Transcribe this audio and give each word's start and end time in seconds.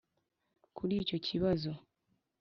kuri 0.75 0.93
icyo 1.03 1.17
kibazo, 1.27 1.71